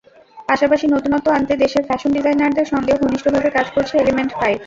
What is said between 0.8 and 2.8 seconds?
নতুনত্ব আনতে দেশের ফ্যাশন ডিজাইনারদের